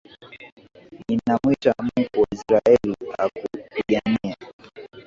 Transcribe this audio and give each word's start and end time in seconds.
Ninamwita 1.07 1.71
Mungu 1.83 2.21
wa 2.21 2.27
Israeli 2.35 2.95
akupiganie. 3.23 4.35